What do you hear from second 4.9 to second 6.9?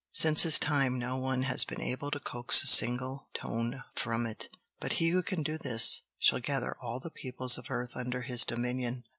he who can do this, shall gather